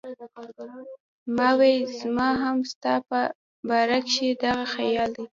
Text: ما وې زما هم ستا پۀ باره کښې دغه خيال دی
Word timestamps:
ما 1.35 1.49
وې 1.59 1.73
زما 1.99 2.29
هم 2.43 2.57
ستا 2.71 2.93
پۀ 3.07 3.21
باره 3.67 3.99
کښې 4.07 4.27
دغه 4.43 4.65
خيال 4.73 5.09
دی 5.17 5.25